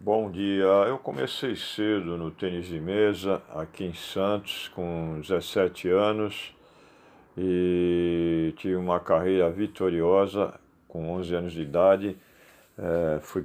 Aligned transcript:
Bom 0.00 0.30
dia. 0.30 0.62
Eu 0.62 0.96
comecei 0.96 1.56
cedo 1.56 2.16
no 2.16 2.30
tênis 2.30 2.66
de 2.66 2.78
mesa 2.78 3.42
aqui 3.52 3.84
em 3.84 3.92
Santos, 3.92 4.68
com 4.68 5.18
17 5.20 5.88
anos, 5.88 6.54
e 7.36 8.54
tive 8.56 8.76
uma 8.76 9.00
carreira 9.00 9.50
vitoriosa 9.50 10.54
com 10.86 11.10
11 11.14 11.34
anos 11.34 11.52
de 11.52 11.62
idade. 11.62 12.16
É, 12.78 13.18
fui 13.20 13.44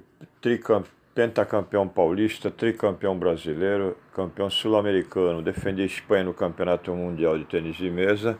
pentacampeão 1.16 1.88
paulista, 1.88 2.52
tricampeão 2.52 3.18
brasileiro, 3.18 3.98
campeão 4.14 4.48
sul-americano. 4.48 5.42
Defendi 5.42 5.82
a 5.82 5.86
Espanha 5.86 6.26
no 6.26 6.36
Campeonato 6.36 6.94
Mundial 6.94 7.36
de 7.36 7.46
Tênis 7.46 7.76
de 7.78 7.90
Mesa, 7.90 8.38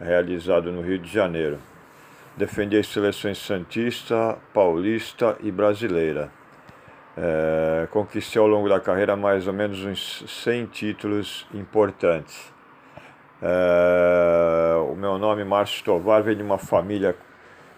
realizado 0.00 0.72
no 0.72 0.80
Rio 0.80 0.98
de 0.98 1.12
Janeiro. 1.12 1.58
Defendi 2.34 2.78
as 2.78 2.86
seleções 2.86 3.36
Santista, 3.36 4.38
Paulista 4.54 5.36
e 5.42 5.52
Brasileira. 5.52 6.32
É, 7.18 7.88
conquistei 7.90 8.40
ao 8.40 8.46
longo 8.46 8.68
da 8.68 8.78
carreira 8.78 9.16
mais 9.16 9.46
ou 9.46 9.52
menos 9.54 9.82
uns 9.82 10.22
100 10.44 10.66
títulos 10.66 11.46
importantes. 11.54 12.52
É, 13.40 14.76
o 14.90 14.94
meu 14.94 15.18
nome, 15.18 15.42
Márcio 15.42 15.82
Tovar, 15.82 16.22
vem 16.22 16.36
de 16.36 16.42
uma 16.42 16.58
família, 16.58 17.16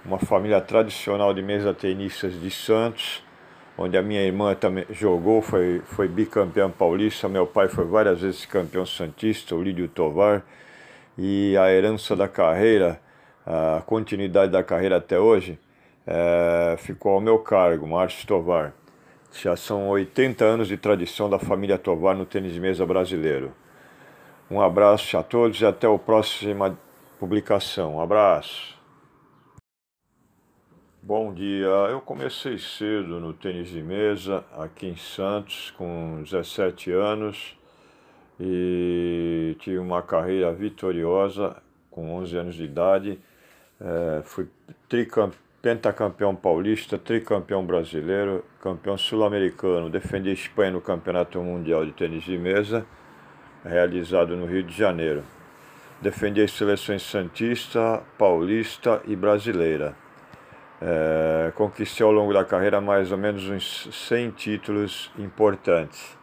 uma 0.05 0.19
família 0.19 0.61
tradicional 0.61 1.33
de 1.33 1.41
mesa 1.41 1.73
tenistas 1.73 2.41
de 2.41 2.51
Santos, 2.51 3.25
onde 3.77 3.97
a 3.97 4.03
minha 4.03 4.23
irmã 4.23 4.57
também 4.57 4.85
jogou, 4.91 5.41
foi, 5.41 5.83
foi 5.85 6.09
bicampeã 6.09 6.69
paulista, 6.69 7.29
meu 7.29 7.47
pai 7.47 7.69
foi 7.69 7.85
várias 7.85 8.21
vezes 8.21 8.45
campeão 8.45 8.85
santista, 8.85 9.55
o 9.55 9.63
Lídio 9.63 9.87
Tovar, 9.87 10.43
e 11.17 11.57
a 11.57 11.71
herança 11.73 12.17
da 12.17 12.27
carreira, 12.27 13.01
a 13.47 13.83
continuidade 13.87 14.51
da 14.51 14.65
carreira 14.65 14.97
até 14.97 15.19
hoje, 15.19 15.59
é, 16.05 16.77
ficou 16.79 17.13
ao 17.13 17.21
meu 17.21 17.39
cargo, 17.39 17.87
Márcio 17.87 18.27
Tovar. 18.27 18.73
Já 19.33 19.57
são 19.57 19.89
80 19.89 20.45
anos 20.45 20.69
de 20.69 20.77
tradição 20.77 21.29
da 21.29 21.39
família 21.39 21.79
Tovar 21.79 22.17
no 22.17 22.25
tênis 22.25 22.53
de 22.53 22.61
mesa 22.61 22.85
brasileiro. 22.85 23.53
Um 24.51 24.61
abraço 24.61 25.17
a 25.19 25.23
todos 25.23 25.61
e 25.61 25.67
até 25.67 25.87
a 25.87 25.99
próxima 25.99 26.77
publicação. 27.21 27.97
Um 27.97 28.01
abraço. 28.01 28.77
Bom 31.03 31.33
dia. 31.33 31.67
Eu 31.67 32.01
comecei 32.01 32.59
cedo 32.59 33.21
no 33.21 33.33
tênis 33.33 33.69
de 33.69 33.83
mesa 33.83 34.45
aqui 34.57 34.87
em 34.87 34.97
Santos, 34.97 35.71
com 35.73 36.23
17 36.23 36.91
anos, 36.91 37.57
e 38.41 39.55
tive 39.61 39.79
uma 39.79 40.03
carreira 40.03 40.53
vitoriosa 40.53 41.63
com 41.91 42.15
11 42.17 42.37
anos 42.37 42.55
de 42.55 42.65
idade. 42.65 43.21
É, 43.81 44.23
fui 44.25 44.49
tricampeão 44.89 45.48
pentacampeão 45.61 46.35
paulista, 46.35 46.97
tricampeão 46.97 47.65
brasileiro, 47.65 48.45
campeão 48.61 48.97
sul-americano. 48.97 49.91
Defendi 49.91 50.31
a 50.31 50.33
Espanha 50.33 50.73
no 50.73 50.81
Campeonato 50.81 51.41
Mundial 51.43 51.85
de 51.85 51.93
Tênis 51.93 52.25
de 52.25 52.39
Mesa, 52.39 52.87
realizado 53.65 54.37
no 54.37 54.47
Rio 54.47 54.63
de 54.63 54.77
Janeiro. 54.77 55.25
Defendi 56.01 56.43
as 56.43 56.53
seleções 56.53 57.03
Santista, 57.03 58.03
Paulista 58.17 59.03
e 59.05 59.17
Brasileira. 59.17 59.97
É, 60.81 61.51
conquistei 61.57 62.07
ao 62.07 62.13
longo 62.13 62.33
da 62.33 62.45
carreira 62.45 62.81
mais 62.81 63.11
ou 63.11 63.19
menos 63.19 63.49
uns 63.49 63.89
100 63.91 64.31
títulos 64.31 65.11
importantes. 65.19 66.17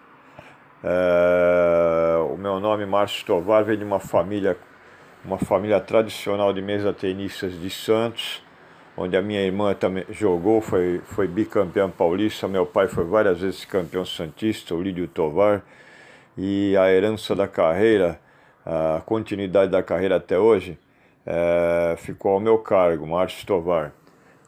É, 0.81 2.17
o 2.31 2.37
meu 2.37 2.61
nome, 2.61 2.85
Márcio 2.85 3.25
Tovar, 3.25 3.65
vem 3.65 3.77
de 3.77 3.83
uma 3.83 3.99
família, 3.99 4.57
uma 5.25 5.37
família 5.37 5.81
tradicional 5.81 6.53
de 6.53 6.61
mesa 6.61 6.93
tenistas 6.93 7.59
de 7.59 7.69
Santos 7.69 8.44
onde 8.97 9.17
a 9.17 9.21
minha 9.21 9.41
irmã 9.41 9.73
também 9.73 10.05
jogou, 10.09 10.61
foi, 10.61 11.01
foi 11.03 11.27
bicampeã 11.27 11.89
paulista, 11.89 12.47
meu 12.47 12.65
pai 12.65 12.87
foi 12.87 13.03
várias 13.03 13.41
vezes 13.41 13.65
campeão 13.65 14.05
santista, 14.05 14.73
o 14.73 14.81
Lídio 14.81 15.07
Tovar, 15.07 15.63
e 16.37 16.75
a 16.77 16.91
herança 16.91 17.35
da 17.35 17.47
carreira, 17.47 18.19
a 18.65 19.01
continuidade 19.05 19.71
da 19.71 19.83
carreira 19.83 20.15
até 20.15 20.37
hoje, 20.37 20.77
é, 21.25 21.95
ficou 21.97 22.33
ao 22.33 22.39
meu 22.39 22.57
cargo, 22.59 23.05
Márcio 23.07 23.45
Tovar. 23.45 23.91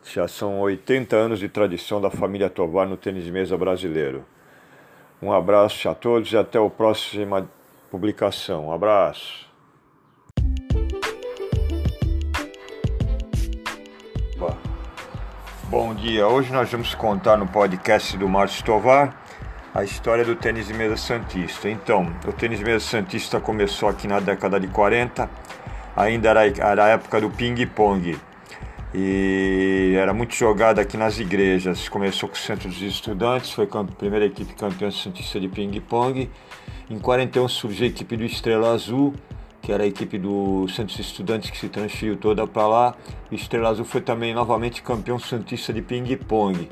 Já 0.04 0.28
são 0.28 0.60
80 0.62 1.16
anos 1.16 1.40
de 1.40 1.50
tradição 1.50 2.00
da 2.00 2.10
família 2.10 2.50
Tovar 2.50 2.88
no 2.88 2.96
tênis 2.96 3.26
de 3.26 3.32
mesa 3.32 3.58
brasileiro. 3.58 4.26
Um 5.22 5.34
abraço 5.34 5.90
a 5.90 5.96
todos 5.96 6.32
e 6.32 6.38
até 6.38 6.60
a 6.64 6.70
próxima 6.70 7.50
publicação. 7.90 8.68
Um 8.68 8.72
abraço. 8.72 9.47
Bom 15.70 15.94
dia, 15.94 16.26
hoje 16.26 16.50
nós 16.54 16.72
vamos 16.72 16.96
contar 16.96 17.36
no 17.36 17.46
podcast 17.46 18.18
do 18.18 18.30
Márcio 18.30 18.64
Tovar 18.64 19.22
a 19.76 19.84
história 19.84 20.24
do 20.24 20.34
tênis 20.34 20.68
de 20.68 20.74
mesa 20.74 20.96
santista. 20.96 21.70
Então, 21.70 22.08
o 22.26 22.32
tênis 22.32 22.60
de 22.60 22.64
mesa 22.64 22.80
santista 22.80 23.42
começou 23.42 23.90
aqui 23.90 24.08
na 24.08 24.22
década 24.22 24.62
de 24.62 24.68
40, 24.70 25.30
ainda 25.94 26.30
era, 26.30 26.48
era 26.48 26.86
a 26.86 26.88
época 26.88 27.20
do 27.20 27.30
ping-pong 27.30 28.18
e 28.94 29.94
era 29.98 30.14
muito 30.14 30.34
jogado 30.36 30.80
aqui 30.80 30.96
nas 30.96 31.20
igrejas. 31.20 31.90
Começou 31.90 32.30
com 32.30 32.36
o 32.36 32.38
Centro 32.38 32.70
dos 32.70 32.82
Estudantes, 32.82 33.52
foi 33.52 33.68
a 33.70 33.84
primeira 33.84 34.26
equipe 34.26 34.54
campeã 34.54 34.90
santista 34.90 35.38
de 35.38 35.50
ping-pong. 35.50 36.32
Em 36.90 36.98
41 36.98 37.46
surgiu 37.50 37.88
a 37.88 37.90
equipe 37.90 38.16
do 38.16 38.24
Estrela 38.24 38.72
Azul 38.72 39.14
que 39.68 39.74
era 39.74 39.84
a 39.84 39.86
equipe 39.86 40.18
do 40.18 40.66
Santos 40.70 40.98
Estudantes 40.98 41.50
que 41.50 41.58
se 41.58 41.68
transferiu 41.68 42.16
toda 42.16 42.48
para 42.48 42.66
lá. 42.66 42.96
Estrela 43.30 43.68
Azul 43.68 43.84
foi 43.84 44.00
também 44.00 44.34
novamente 44.34 44.82
campeão 44.82 45.20
santista 45.20 45.74
de 45.74 45.82
ping-pong. 45.82 46.70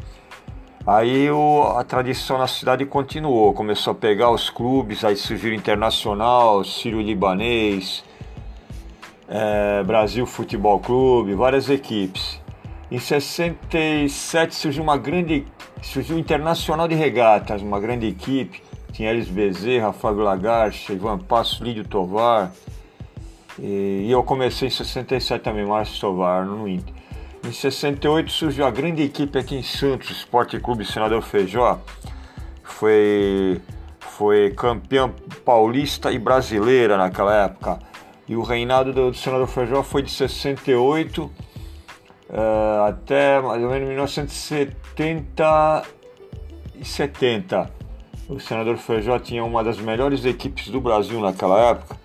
Aí 0.87 1.29
o, 1.29 1.73
a 1.75 1.83
tradição 1.83 2.37
na 2.37 2.47
cidade 2.47 2.85
continuou, 2.85 3.53
começou 3.53 3.91
a 3.91 3.95
pegar 3.95 4.31
os 4.31 4.49
clubes, 4.49 5.03
aí 5.03 5.17
surgiu 5.17 5.53
Internacional, 5.53 6.63
Sírio 6.63 7.01
Libanês, 7.01 8.01
é, 9.27 9.83
Brasil 9.83 10.25
Futebol 10.25 10.79
Clube, 10.79 11.33
várias 11.33 11.69
equipes. 11.69 12.39
Em 12.89 12.97
67 12.97 14.55
surgiu 14.55 14.81
uma 14.81 14.95
grande, 14.95 15.45
surgiu 15.81 16.15
o 16.15 16.19
Internacional 16.19 16.87
de 16.87 16.95
Regatas, 16.95 17.61
uma 17.61 17.77
grande 17.77 18.07
equipe, 18.07 18.63
tinha 18.93 19.11
Elis 19.11 19.27
Bezerra, 19.27 19.91
Fábio 19.91 20.23
Lagarde, 20.23 20.93
Ivan 20.93 21.17
Passo, 21.17 21.61
Lídio 21.61 21.85
Tovar, 21.85 22.53
e, 23.59 24.07
eu 24.09 24.23
comecei 24.23 24.67
em 24.67 24.71
67 24.71 25.41
também, 25.41 25.65
Márcio 25.65 25.99
Tovar, 25.99 26.45
no 26.45 26.67
Inter. 26.67 26.93
Em 27.43 27.51
68 27.51 28.31
surgiu 28.31 28.65
a 28.65 28.71
grande 28.71 29.03
equipe 29.03 29.37
aqui 29.37 29.55
em 29.55 29.63
Santos, 29.63 30.09
Esporte 30.09 30.59
Clube 30.59 30.83
Senador 30.83 31.21
Feijó. 31.21 31.79
Foi, 32.63 33.61
foi 33.99 34.51
campeão 34.51 35.13
paulista 35.43 36.11
e 36.11 36.17
brasileira 36.17 36.97
naquela 36.97 37.43
época. 37.43 37.79
E 38.27 38.35
o 38.35 38.41
reinado 38.41 38.91
do, 38.91 39.11
do 39.11 39.17
Senador 39.17 39.47
Feijó 39.47 39.83
foi 39.83 40.01
de 40.01 40.09
68 40.09 41.23
uh, 41.23 41.31
eh, 42.29 42.89
até 42.89 43.39
mais 43.39 43.61
ou 43.61 43.69
menos 43.69 43.87
1970 43.89 45.83
e 46.73 46.83
70. 46.83 47.71
O 48.27 48.39
Senador 48.39 48.77
Feijó 48.77 49.19
tinha 49.19 49.43
uma 49.45 49.63
das 49.63 49.77
melhores 49.77 50.25
equipes 50.25 50.69
do 50.69 50.81
Brasil 50.81 51.19
naquela 51.19 51.59
época 51.59 52.04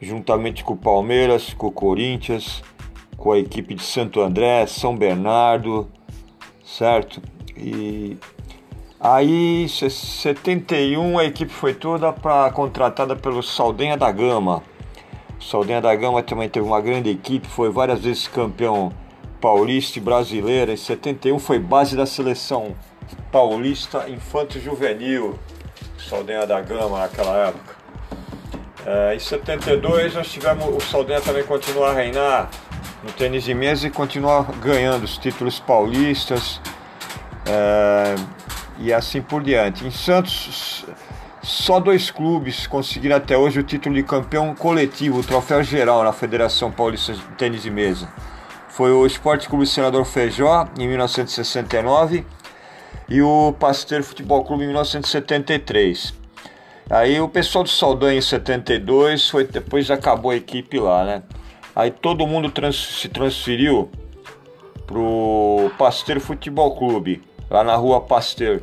juntamente 0.00 0.62
com 0.64 0.74
o 0.74 0.76
Palmeiras, 0.76 1.54
com 1.54 1.68
o 1.68 1.72
Corinthians, 1.72 2.62
com 3.16 3.32
a 3.32 3.38
equipe 3.38 3.74
de 3.74 3.82
Santo 3.82 4.20
André, 4.20 4.66
São 4.66 4.96
Bernardo, 4.96 5.88
certo? 6.64 7.20
E 7.56 8.16
aí, 9.00 9.64
em 9.64 9.68
71, 9.68 11.18
a 11.18 11.24
equipe 11.24 11.52
foi 11.52 11.74
toda 11.74 12.12
para 12.12 12.50
contratada 12.52 13.16
pelo 13.16 13.42
Saldanha 13.42 13.96
da 13.96 14.10
Gama. 14.12 14.62
O 15.38 15.42
Saldanha 15.42 15.80
da 15.80 15.94
Gama 15.94 16.22
também 16.22 16.48
teve 16.48 16.66
uma 16.66 16.80
grande 16.80 17.10
equipe, 17.10 17.46
foi 17.46 17.70
várias 17.70 18.00
vezes 18.00 18.28
campeão 18.28 18.92
paulista 19.40 19.98
e 19.98 20.02
brasileiro. 20.02 20.72
Em 20.72 20.76
71 20.76 21.38
foi 21.38 21.58
base 21.58 21.96
da 21.96 22.06
seleção 22.06 22.74
paulista 23.32 24.08
infanto 24.08 24.60
juvenil, 24.60 25.38
Saldanha 25.98 26.46
da 26.46 26.60
Gama 26.60 27.00
naquela 27.00 27.48
época. 27.48 27.77
É, 28.86 29.14
em 29.14 29.18
72 29.18 30.14
nós 30.14 30.30
tivemos 30.30 30.64
o 30.66 30.80
Saldanha 30.80 31.20
também 31.20 31.42
continuar 31.44 31.90
a 31.90 31.94
reinar 31.94 32.50
no 33.02 33.12
tênis 33.12 33.44
de 33.44 33.54
mesa 33.54 33.86
e 33.86 33.90
continuar 33.90 34.44
ganhando 34.60 35.04
os 35.04 35.18
títulos 35.18 35.58
paulistas 35.58 36.60
é, 37.46 38.14
e 38.78 38.92
assim 38.92 39.20
por 39.20 39.42
diante. 39.42 39.86
Em 39.86 39.90
Santos, 39.90 40.84
só 41.42 41.80
dois 41.80 42.10
clubes 42.10 42.66
conseguiram 42.66 43.16
até 43.16 43.36
hoje 43.36 43.60
o 43.60 43.62
título 43.62 43.94
de 43.94 44.02
campeão 44.02 44.54
coletivo, 44.54 45.20
o 45.20 45.24
troféu 45.24 45.62
geral 45.62 46.02
na 46.04 46.12
Federação 46.12 46.70
Paulista 46.70 47.12
de 47.12 47.22
Tênis 47.36 47.62
de 47.62 47.70
Mesa. 47.70 48.08
Foi 48.68 48.92
o 48.92 49.06
Esporte 49.06 49.48
Clube 49.48 49.66
Senador 49.66 50.04
Feijó 50.04 50.68
em 50.78 50.86
1969 50.86 52.24
e 53.08 53.22
o 53.22 53.52
Pasteiro 53.58 54.04
Futebol 54.04 54.44
Clube 54.44 54.64
em 54.64 54.66
1973. 54.68 56.14
Aí 56.90 57.20
o 57.20 57.28
pessoal 57.28 57.64
do 57.64 57.70
Saldanha 57.70 58.18
em 58.18 58.22
72 58.22 59.28
foi 59.28 59.44
depois 59.44 59.90
acabou 59.90 60.30
a 60.30 60.36
equipe 60.36 60.78
lá, 60.78 61.04
né? 61.04 61.22
Aí 61.76 61.90
todo 61.90 62.26
mundo 62.26 62.50
trans, 62.50 62.76
se 62.76 63.08
transferiu 63.08 63.90
pro 64.86 65.70
Pasteur 65.76 66.18
Futebol 66.18 66.74
Clube, 66.74 67.22
lá 67.50 67.62
na 67.62 67.76
rua 67.76 68.00
Pasteur. 68.00 68.62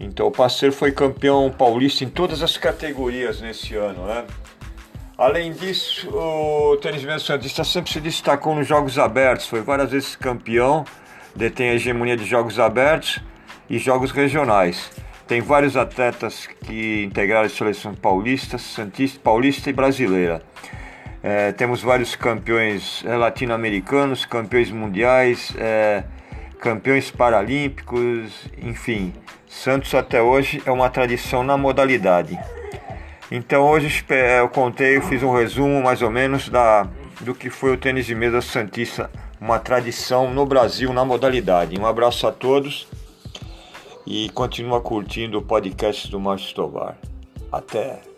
Então 0.00 0.26
o 0.26 0.30
parceiro 0.30 0.74
foi 0.74 0.90
campeão 0.90 1.50
paulista 1.50 2.02
em 2.02 2.08
todas 2.08 2.42
as 2.42 2.56
categorias 2.56 3.40
nesse 3.40 3.76
ano, 3.76 4.04
né? 4.06 4.24
Além 5.16 5.52
disso, 5.52 6.08
o 6.08 6.76
tênis 6.78 7.02
santista 7.22 7.62
sempre 7.62 7.92
se 7.92 8.00
destacou 8.00 8.54
nos 8.54 8.66
jogos 8.66 8.98
abertos, 8.98 9.46
foi 9.46 9.60
várias 9.60 9.90
vezes 9.90 10.16
campeão, 10.16 10.84
detém 11.36 11.68
a 11.68 11.74
hegemonia 11.74 12.16
de 12.16 12.24
jogos 12.24 12.58
abertos 12.58 13.20
e 13.68 13.78
jogos 13.78 14.10
regionais. 14.10 14.90
Tem 15.30 15.40
vários 15.40 15.76
atletas 15.76 16.48
que 16.64 17.04
integraram 17.04 17.46
a 17.46 17.48
seleção 17.48 17.94
paulista, 17.94 18.58
santista, 18.58 19.20
paulista 19.22 19.70
e 19.70 19.72
brasileira. 19.72 20.42
É, 21.22 21.52
temos 21.52 21.80
vários 21.80 22.16
campeões 22.16 23.04
é, 23.06 23.16
latino-americanos, 23.16 24.24
campeões 24.24 24.72
mundiais, 24.72 25.54
é, 25.56 26.02
campeões 26.60 27.12
paralímpicos, 27.12 28.32
enfim. 28.60 29.14
Santos 29.46 29.94
até 29.94 30.20
hoje 30.20 30.60
é 30.66 30.72
uma 30.72 30.90
tradição 30.90 31.44
na 31.44 31.56
modalidade. 31.56 32.36
Então 33.30 33.62
hoje 33.62 34.04
eu 34.36 34.48
contei, 34.48 34.96
eu 34.96 35.02
fiz 35.02 35.22
um 35.22 35.32
resumo 35.32 35.80
mais 35.80 36.02
ou 36.02 36.10
menos 36.10 36.48
da, 36.48 36.88
do 37.20 37.36
que 37.36 37.50
foi 37.50 37.72
o 37.72 37.76
tênis 37.76 38.04
de 38.04 38.16
mesa 38.16 38.40
Santista, 38.40 39.08
uma 39.40 39.60
tradição 39.60 40.34
no 40.34 40.44
Brasil 40.44 40.92
na 40.92 41.04
modalidade. 41.04 41.78
Um 41.78 41.86
abraço 41.86 42.26
a 42.26 42.32
todos 42.32 42.88
e 44.10 44.28
continua 44.30 44.80
curtindo 44.80 45.38
o 45.38 45.42
podcast 45.42 46.10
do 46.10 46.18
Márcio 46.18 46.52
Tovar. 46.52 46.98
Até! 47.52 48.09